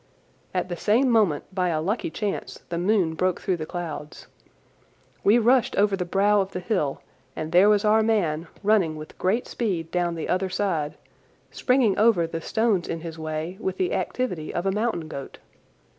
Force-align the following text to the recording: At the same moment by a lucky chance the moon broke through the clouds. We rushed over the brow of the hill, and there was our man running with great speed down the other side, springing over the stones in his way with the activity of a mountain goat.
At 0.51 0.67
the 0.67 0.75
same 0.75 1.11
moment 1.11 1.43
by 1.53 1.69
a 1.69 1.79
lucky 1.79 2.09
chance 2.09 2.63
the 2.69 2.79
moon 2.79 3.13
broke 3.13 3.39
through 3.39 3.57
the 3.57 3.67
clouds. 3.67 4.25
We 5.23 5.37
rushed 5.37 5.75
over 5.75 5.95
the 5.95 6.05
brow 6.05 6.41
of 6.41 6.53
the 6.53 6.59
hill, 6.59 7.03
and 7.35 7.51
there 7.51 7.69
was 7.69 7.85
our 7.85 8.01
man 8.01 8.47
running 8.63 8.95
with 8.95 9.15
great 9.19 9.45
speed 9.45 9.91
down 9.91 10.15
the 10.15 10.27
other 10.27 10.49
side, 10.49 10.97
springing 11.51 11.99
over 11.99 12.25
the 12.25 12.41
stones 12.41 12.87
in 12.87 13.01
his 13.01 13.19
way 13.19 13.57
with 13.61 13.77
the 13.77 13.93
activity 13.93 14.51
of 14.51 14.65
a 14.65 14.71
mountain 14.71 15.07
goat. 15.07 15.37